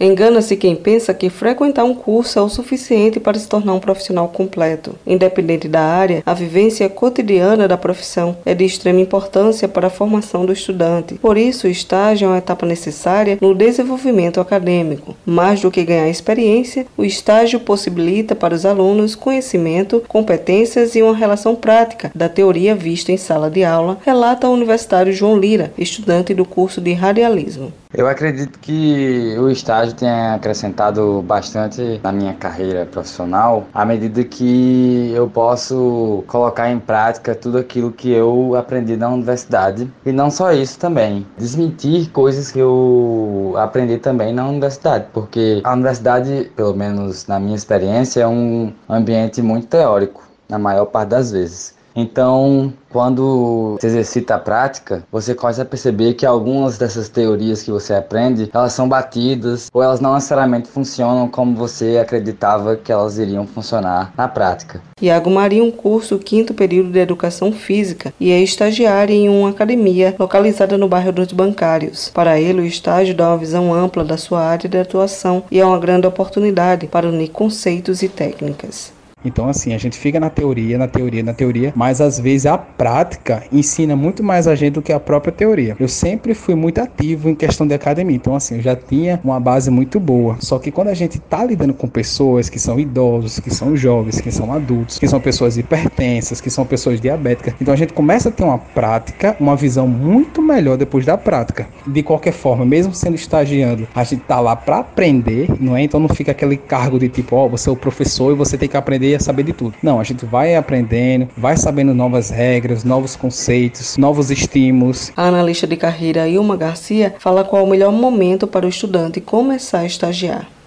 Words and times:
Engana-se 0.00 0.56
quem 0.56 0.76
pensa 0.76 1.12
que 1.12 1.28
frequentar 1.28 1.84
um 1.84 1.94
curso 1.94 2.38
é 2.38 2.42
o 2.42 2.48
suficiente 2.48 3.18
para 3.18 3.36
se 3.36 3.48
tornar 3.48 3.74
um 3.74 3.80
profissional 3.80 4.28
completo. 4.28 4.94
Independente 5.04 5.66
da 5.66 5.80
área, 5.80 6.22
a 6.24 6.32
vivência 6.32 6.88
cotidiana 6.88 7.66
da 7.66 7.76
profissão 7.76 8.36
é 8.46 8.54
de 8.54 8.64
extrema 8.64 9.00
importância 9.00 9.66
para 9.66 9.88
a 9.88 9.90
formação 9.90 10.46
do 10.46 10.52
estudante. 10.52 11.14
Por 11.14 11.36
isso, 11.36 11.66
o 11.66 11.70
estágio 11.70 12.26
é 12.26 12.28
uma 12.28 12.38
etapa 12.38 12.64
necessária 12.64 13.38
no 13.40 13.52
desenvolvimento 13.54 14.40
acadêmico. 14.40 15.16
Mais 15.26 15.60
do 15.60 15.70
que 15.70 15.84
ganhar 15.84 16.08
experiência, 16.08 16.86
o 16.96 17.04
estágio 17.04 17.58
possibilita 17.58 18.36
para 18.36 18.54
os 18.54 18.64
alunos 18.64 19.16
conhecimento, 19.16 20.04
competências 20.06 20.94
e 20.94 21.02
uma 21.02 21.16
relação 21.16 21.56
prática 21.56 22.12
da 22.14 22.28
teoria 22.28 22.72
vista 22.74 23.10
em 23.10 23.16
sala 23.16 23.50
de 23.50 23.64
aula, 23.64 23.98
relata 24.06 24.48
o 24.48 24.52
universitário 24.52 25.12
João 25.12 25.36
Lira, 25.36 25.72
estudante 25.76 26.32
do 26.34 26.44
curso 26.44 26.80
de 26.80 26.92
radialismo. 26.92 27.72
Eu 27.92 28.06
acredito 28.06 28.58
que 28.58 29.34
o 29.38 29.48
estágio 29.48 29.94
tenha 29.94 30.34
acrescentado 30.34 31.22
bastante 31.22 31.98
na 32.02 32.12
minha 32.12 32.34
carreira 32.34 32.84
profissional, 32.84 33.66
à 33.72 33.82
medida 33.82 34.22
que 34.24 35.10
eu 35.14 35.26
posso 35.28 36.22
colocar 36.26 36.70
em 36.70 36.78
prática 36.78 37.34
tudo 37.34 37.56
aquilo 37.56 37.90
que 37.90 38.10
eu 38.10 38.54
aprendi 38.56 38.94
na 38.94 39.08
universidade. 39.08 39.90
E 40.04 40.12
não 40.12 40.30
só 40.30 40.52
isso 40.52 40.78
também, 40.78 41.26
desmentir 41.38 42.10
coisas 42.10 42.50
que 42.50 42.58
eu 42.58 43.54
aprendi 43.56 43.96
também 43.96 44.34
na 44.34 44.46
universidade, 44.46 45.06
porque 45.14 45.62
a 45.64 45.72
universidade, 45.72 46.52
pelo 46.54 46.74
menos 46.74 47.26
na 47.26 47.40
minha 47.40 47.56
experiência, 47.56 48.20
é 48.20 48.28
um 48.28 48.70
ambiente 48.86 49.40
muito 49.40 49.66
teórico, 49.66 50.22
na 50.46 50.58
maior 50.58 50.84
parte 50.84 51.08
das 51.08 51.32
vezes. 51.32 51.77
Então, 52.00 52.72
quando 52.90 53.76
você 53.80 53.88
exercita 53.88 54.36
a 54.36 54.38
prática, 54.38 55.02
você 55.10 55.34
começa 55.34 55.62
a 55.62 55.64
perceber 55.64 56.14
que 56.14 56.24
algumas 56.24 56.78
dessas 56.78 57.08
teorias 57.08 57.60
que 57.60 57.72
você 57.72 57.92
aprende, 57.92 58.48
elas 58.54 58.72
são 58.72 58.88
batidas 58.88 59.68
ou 59.74 59.82
elas 59.82 59.98
não 59.98 60.14
necessariamente 60.14 60.68
funcionam 60.68 61.26
como 61.26 61.56
você 61.56 61.98
acreditava 62.00 62.76
que 62.76 62.92
elas 62.92 63.18
iriam 63.18 63.48
funcionar 63.48 64.12
na 64.16 64.28
prática. 64.28 64.80
Iago 65.02 65.28
Marinho 65.28 65.64
um 65.64 65.72
curso 65.72 66.20
quinto 66.20 66.54
período 66.54 66.92
de 66.92 67.00
Educação 67.00 67.50
Física 67.50 68.14
e 68.20 68.30
é 68.30 68.40
estagiário 68.40 69.12
em 69.12 69.28
uma 69.28 69.50
academia 69.50 70.14
localizada 70.16 70.78
no 70.78 70.86
bairro 70.86 71.10
dos 71.10 71.32
Bancários. 71.32 72.10
Para 72.14 72.40
ele, 72.40 72.60
o 72.60 72.64
estágio 72.64 73.12
dá 73.12 73.30
uma 73.30 73.38
visão 73.38 73.74
ampla 73.74 74.04
da 74.04 74.16
sua 74.16 74.40
área 74.40 74.70
de 74.70 74.78
atuação 74.78 75.42
e 75.50 75.58
é 75.58 75.66
uma 75.66 75.80
grande 75.80 76.06
oportunidade 76.06 76.86
para 76.86 77.08
unir 77.08 77.30
conceitos 77.30 78.04
e 78.04 78.08
técnicas. 78.08 78.96
Então, 79.24 79.48
assim, 79.48 79.74
a 79.74 79.78
gente 79.78 79.98
fica 79.98 80.20
na 80.20 80.30
teoria, 80.30 80.78
na 80.78 80.86
teoria, 80.86 81.22
na 81.22 81.32
teoria, 81.32 81.72
mas 81.74 82.00
às 82.00 82.18
vezes 82.18 82.46
a 82.46 82.56
prática 82.56 83.42
ensina 83.52 83.96
muito 83.96 84.22
mais 84.22 84.46
a 84.46 84.54
gente 84.54 84.74
do 84.74 84.82
que 84.82 84.92
a 84.92 85.00
própria 85.00 85.32
teoria. 85.32 85.76
Eu 85.78 85.88
sempre 85.88 86.34
fui 86.34 86.54
muito 86.54 86.80
ativo 86.80 87.28
em 87.28 87.34
questão 87.34 87.66
de 87.66 87.74
academia, 87.74 88.16
então, 88.16 88.34
assim, 88.34 88.56
eu 88.56 88.62
já 88.62 88.76
tinha 88.76 89.20
uma 89.24 89.40
base 89.40 89.70
muito 89.70 89.98
boa. 89.98 90.36
Só 90.40 90.58
que 90.58 90.70
quando 90.70 90.88
a 90.88 90.94
gente 90.94 91.18
tá 91.18 91.44
lidando 91.44 91.74
com 91.74 91.88
pessoas 91.88 92.48
que 92.48 92.58
são 92.58 92.78
idosos, 92.78 93.40
que 93.40 93.52
são 93.52 93.76
jovens, 93.76 94.20
que 94.20 94.30
são 94.30 94.52
adultos, 94.52 94.98
que 94.98 95.08
são 95.08 95.20
pessoas 95.20 95.56
hipertensas, 95.56 96.40
que 96.40 96.50
são 96.50 96.64
pessoas 96.64 97.00
diabéticas, 97.00 97.54
então 97.60 97.74
a 97.74 97.76
gente 97.76 97.92
começa 97.92 98.28
a 98.28 98.32
ter 98.32 98.44
uma 98.44 98.58
prática, 98.58 99.36
uma 99.40 99.56
visão 99.56 99.88
muito 99.88 100.40
melhor 100.40 100.76
depois 100.76 101.04
da 101.04 101.18
prática. 101.18 101.66
De 101.86 102.02
qualquer 102.02 102.32
forma, 102.32 102.64
mesmo 102.64 102.94
sendo 102.94 103.14
estagiando, 103.14 103.88
a 103.94 104.04
gente 104.04 104.22
tá 104.22 104.40
lá 104.40 104.54
para 104.54 104.78
aprender, 104.78 105.48
não 105.60 105.76
é? 105.76 105.82
Então 105.82 105.98
não 105.98 106.08
fica 106.08 106.32
aquele 106.32 106.56
cargo 106.56 106.98
de 106.98 107.08
tipo, 107.08 107.34
ó, 107.36 107.46
oh, 107.46 107.48
você 107.48 107.68
é 107.68 107.72
o 107.72 107.76
professor 107.76 108.32
e 108.32 108.34
você 108.34 108.56
tem 108.56 108.68
que 108.68 108.76
aprender 108.76 109.07
saber 109.20 109.44
de 109.44 109.52
tudo. 109.52 109.74
Não, 109.82 110.00
a 110.00 110.04
gente 110.04 110.26
vai 110.26 110.56
aprendendo, 110.56 111.28
vai 111.36 111.56
sabendo 111.56 111.94
novas 111.94 112.30
regras, 112.30 112.84
novos 112.84 113.16
conceitos, 113.16 113.96
novos 113.96 114.30
estímulos. 114.30 115.12
A 115.16 115.28
analista 115.28 115.66
de 115.66 115.76
carreira 115.76 116.28
Ilma 116.28 116.56
Garcia 116.56 117.14
fala 117.18 117.44
qual 117.44 117.64
o 117.64 117.70
melhor 117.70 117.92
momento 117.92 118.46
para 118.46 118.66
o 118.66 118.68
estudante 118.68 119.20
começar 119.20 119.80
a 119.80 119.86
estagiar. 119.86 120.57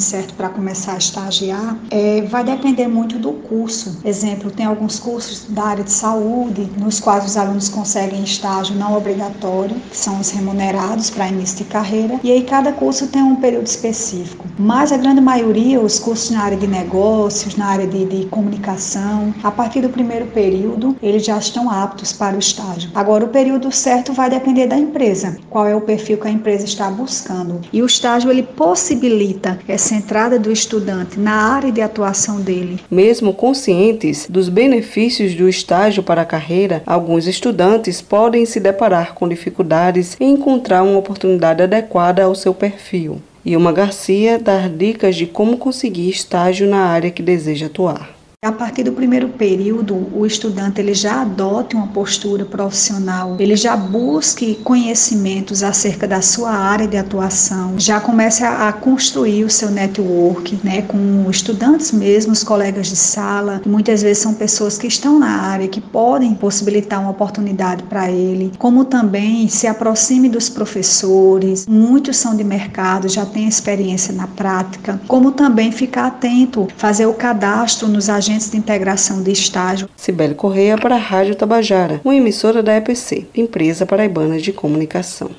Certo 0.00 0.34
para 0.34 0.48
começar 0.48 0.92
a 0.92 0.98
estagiar 0.98 1.78
é, 1.90 2.22
vai 2.22 2.44
depender 2.44 2.88
muito 2.88 3.18
do 3.18 3.32
curso. 3.32 4.00
Exemplo, 4.04 4.50
tem 4.50 4.66
alguns 4.66 4.98
cursos 4.98 5.46
da 5.48 5.64
área 5.64 5.84
de 5.84 5.92
saúde 5.92 6.68
nos 6.78 7.00
quais 7.00 7.24
os 7.24 7.36
alunos 7.36 7.68
conseguem 7.68 8.22
estágio 8.22 8.76
não 8.76 8.96
obrigatório, 8.96 9.76
que 9.90 9.96
são 9.96 10.20
os 10.20 10.30
remunerados 10.30 11.10
para 11.10 11.28
início 11.28 11.58
de 11.58 11.64
carreira, 11.64 12.18
e 12.22 12.30
aí 12.30 12.42
cada 12.42 12.72
curso 12.72 13.08
tem 13.08 13.22
um 13.22 13.36
período 13.36 13.66
específico. 13.66 14.46
Mas 14.58 14.92
a 14.92 14.96
grande 14.96 15.20
maioria, 15.20 15.80
os 15.80 15.98
cursos 15.98 16.30
na 16.30 16.42
área 16.42 16.56
de 16.56 16.66
negócios, 16.66 17.56
na 17.56 17.66
área 17.66 17.86
de, 17.86 18.04
de 18.04 18.26
comunicação, 18.26 19.34
a 19.42 19.50
partir 19.50 19.80
do 19.80 19.88
primeiro 19.88 20.26
período, 20.26 20.96
eles 21.02 21.24
já 21.24 21.36
estão 21.36 21.70
aptos 21.70 22.12
para 22.12 22.36
o 22.36 22.38
estágio. 22.38 22.90
Agora, 22.94 23.24
o 23.24 23.28
período 23.28 23.70
certo 23.72 24.12
vai 24.12 24.30
depender 24.30 24.66
da 24.66 24.78
empresa, 24.78 25.36
qual 25.50 25.66
é 25.66 25.74
o 25.74 25.80
perfil 25.80 26.18
que 26.18 26.28
a 26.28 26.30
empresa 26.30 26.64
está 26.64 26.90
buscando. 26.90 27.60
E 27.72 27.82
o 27.82 27.86
estágio 27.86 28.30
ele 28.30 28.42
possibilita 28.42 29.58
essa 29.66 29.83
entrada 29.92 30.38
do 30.38 30.52
estudante 30.52 31.18
na 31.18 31.52
área 31.52 31.72
de 31.72 31.80
atuação 31.80 32.40
dele. 32.40 32.78
Mesmo 32.88 33.34
conscientes 33.34 34.28
dos 34.30 34.48
benefícios 34.48 35.34
do 35.34 35.48
estágio 35.48 36.04
para 36.04 36.22
a 36.22 36.24
carreira, 36.24 36.80
alguns 36.86 37.26
estudantes 37.26 38.00
podem 38.00 38.46
se 38.46 38.60
deparar 38.60 39.14
com 39.14 39.28
dificuldades 39.28 40.16
em 40.20 40.34
encontrar 40.34 40.84
uma 40.84 40.98
oportunidade 40.98 41.60
adequada 41.60 42.22
ao 42.22 42.36
seu 42.36 42.54
perfil. 42.54 43.20
Uma 43.44 43.72
Garcia 43.72 44.38
dar 44.38 44.70
dicas 44.70 45.16
de 45.16 45.26
como 45.26 45.58
conseguir 45.58 46.08
estágio 46.08 46.66
na 46.68 46.86
área 46.86 47.10
que 47.10 47.22
deseja 47.22 47.66
atuar. 47.66 48.13
A 48.44 48.52
partir 48.52 48.82
do 48.82 48.92
primeiro 48.92 49.30
período, 49.30 50.06
o 50.12 50.26
estudante 50.26 50.78
ele 50.78 50.92
já 50.92 51.22
adote 51.22 51.74
uma 51.74 51.86
postura 51.86 52.44
profissional, 52.44 53.36
ele 53.38 53.56
já 53.56 53.74
busque 53.74 54.56
conhecimentos 54.56 55.62
acerca 55.62 56.06
da 56.06 56.20
sua 56.20 56.50
área 56.50 56.86
de 56.86 56.98
atuação, 56.98 57.72
já 57.78 57.98
comece 58.00 58.44
a, 58.44 58.70
construir 58.70 59.44
o 59.44 59.50
seu 59.50 59.70
network, 59.70 60.60
né, 60.62 60.82
com 60.82 61.26
estudantes 61.30 61.90
mesmo, 61.90 62.34
os 62.34 62.44
colegas 62.44 62.88
de 62.88 62.96
sala, 62.96 63.62
muitas 63.64 64.02
vezes 64.02 64.22
são 64.22 64.34
pessoas 64.34 64.76
que 64.76 64.88
estão 64.88 65.18
na 65.18 65.40
área 65.40 65.66
que 65.66 65.80
podem 65.80 66.34
possibilitar 66.34 67.00
uma 67.00 67.12
oportunidade 67.12 67.82
para 67.84 68.10
ele, 68.10 68.52
como 68.58 68.84
também 68.84 69.48
se 69.48 69.66
aproxime 69.66 70.28
dos 70.28 70.50
professores, 70.50 71.66
muitos 71.66 72.18
são 72.18 72.36
de 72.36 72.44
mercado, 72.44 73.08
já 73.08 73.24
têm 73.24 73.48
experiência 73.48 74.12
na 74.12 74.26
prática, 74.26 75.00
como 75.08 75.32
também 75.32 75.72
ficar 75.72 76.08
atento, 76.08 76.68
fazer 76.76 77.06
o 77.06 77.14
cadastro 77.14 77.88
nos 77.88 78.10
agentes 78.10 78.33
agentes 78.34 78.50
de 78.50 78.56
integração 78.56 79.22
de 79.22 79.30
estágio. 79.30 79.88
Cibele 79.96 80.34
Correia 80.34 80.76
para 80.76 80.96
a 80.96 80.98
Rádio 80.98 81.34
Tabajara, 81.34 82.00
uma 82.04 82.14
emissora 82.14 82.62
da 82.62 82.76
EPC, 82.76 83.26
Empresa 83.34 83.86
Paraibana 83.86 84.38
de 84.38 84.52
Comunicação. 84.52 85.30